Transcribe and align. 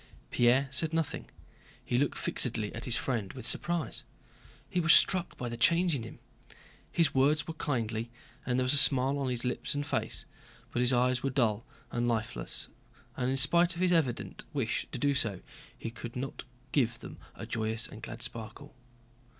Pierre 0.31 0.67
said 0.71 0.93
nothing; 0.95 1.29
he 1.85 1.99
looked 1.99 2.17
fixedly 2.17 2.73
at 2.73 2.85
his 2.85 2.97
friend 2.97 3.33
with 3.33 3.45
surprise. 3.45 4.03
He 4.67 4.79
was 4.79 4.95
struck 4.95 5.37
by 5.37 5.47
the 5.47 5.57
change 5.57 5.93
in 5.95 6.01
him. 6.01 6.17
His 6.91 7.13
words 7.13 7.45
were 7.47 7.53
kindly 7.53 8.09
and 8.43 8.57
there 8.57 8.63
was 8.63 8.73
a 8.73 8.77
smile 8.77 9.19
on 9.19 9.29
his 9.29 9.45
lips 9.45 9.75
and 9.75 9.85
face, 9.85 10.25
but 10.71 10.79
his 10.79 10.91
eyes 10.91 11.21
were 11.21 11.29
dull 11.29 11.67
and 11.91 12.07
lifeless 12.07 12.67
and 13.15 13.29
in 13.29 13.37
spite 13.37 13.75
of 13.75 13.81
his 13.81 13.93
evident 13.93 14.43
wish 14.53 14.87
to 14.91 14.97
do 14.97 15.13
so 15.13 15.39
he 15.77 15.91
could 15.91 16.15
not 16.15 16.45
give 16.71 16.97
them 16.97 17.17
a 17.35 17.45
joyous 17.45 17.85
and 17.85 18.01
glad 18.01 18.23
sparkle. 18.23 18.73